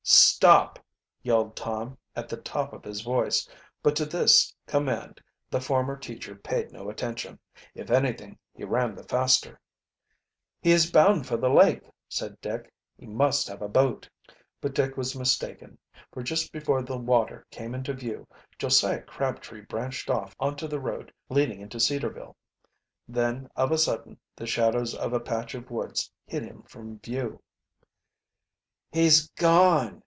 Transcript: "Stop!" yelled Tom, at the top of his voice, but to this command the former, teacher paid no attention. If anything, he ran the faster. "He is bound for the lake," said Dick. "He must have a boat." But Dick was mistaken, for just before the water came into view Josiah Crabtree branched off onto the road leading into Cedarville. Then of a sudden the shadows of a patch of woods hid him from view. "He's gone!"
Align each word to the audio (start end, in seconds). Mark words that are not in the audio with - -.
"Stop!" 0.03 0.79
yelled 1.21 1.55
Tom, 1.55 1.95
at 2.15 2.27
the 2.27 2.35
top 2.35 2.73
of 2.73 2.83
his 2.83 3.01
voice, 3.01 3.47
but 3.83 3.95
to 3.95 4.03
this 4.05 4.53
command 4.65 5.21
the 5.51 5.61
former, 5.61 5.95
teacher 5.95 6.35
paid 6.35 6.71
no 6.71 6.89
attention. 6.89 7.37
If 7.75 7.91
anything, 7.91 8.39
he 8.51 8.63
ran 8.63 8.95
the 8.95 9.03
faster. 9.03 9.59
"He 10.59 10.71
is 10.71 10.91
bound 10.91 11.27
for 11.27 11.37
the 11.37 11.49
lake," 11.51 11.83
said 12.09 12.41
Dick. 12.41 12.73
"He 12.97 13.05
must 13.05 13.47
have 13.47 13.61
a 13.61 13.69
boat." 13.69 14.09
But 14.59 14.73
Dick 14.73 14.97
was 14.97 15.15
mistaken, 15.15 15.77
for 16.11 16.23
just 16.23 16.51
before 16.51 16.81
the 16.81 16.97
water 16.97 17.45
came 17.51 17.75
into 17.75 17.93
view 17.93 18.27
Josiah 18.57 19.03
Crabtree 19.03 19.61
branched 19.61 20.09
off 20.09 20.35
onto 20.39 20.67
the 20.67 20.79
road 20.79 21.13
leading 21.29 21.61
into 21.61 21.79
Cedarville. 21.79 22.35
Then 23.07 23.47
of 23.55 23.71
a 23.71 23.77
sudden 23.77 24.17
the 24.35 24.47
shadows 24.47 24.95
of 24.95 25.13
a 25.13 25.19
patch 25.19 25.53
of 25.53 25.69
woods 25.69 26.11
hid 26.25 26.41
him 26.41 26.63
from 26.63 26.97
view. 26.99 27.43
"He's 28.91 29.29
gone!" 29.29 29.99